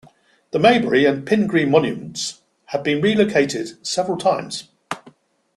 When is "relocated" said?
3.03-3.85